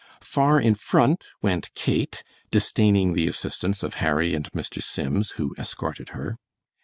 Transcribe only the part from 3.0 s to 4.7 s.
the assistance of Harry and